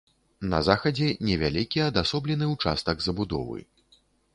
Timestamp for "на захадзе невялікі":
0.53-1.85